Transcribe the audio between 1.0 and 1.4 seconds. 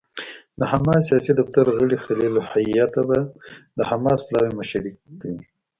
سیاسي